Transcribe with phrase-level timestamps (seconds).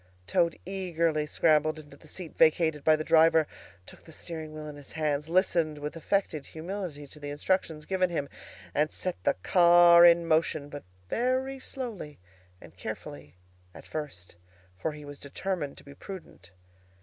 [0.25, 3.45] Toad eagerly scrambled into the seat vacated by the driver,
[3.85, 8.09] took the steering wheel in his hands, listened with affected humility to the instructions given
[8.09, 8.27] him,
[8.73, 12.17] and set the car in motion, but very slowly
[12.59, 13.35] and carefully
[13.75, 14.35] at first,
[14.75, 16.49] for he was determined to be prudent.